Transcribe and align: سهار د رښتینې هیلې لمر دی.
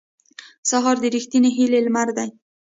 سهار 0.69 0.95
د 1.01 1.05
رښتینې 1.15 1.49
هیلې 1.57 1.79
لمر 1.85 2.09
دی. 2.17 2.29